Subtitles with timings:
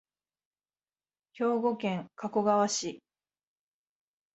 [1.33, 3.03] 兵庫県加古川市